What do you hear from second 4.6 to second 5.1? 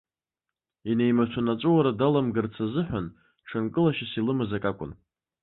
акәын.